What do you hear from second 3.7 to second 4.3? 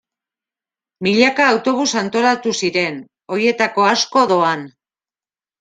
asko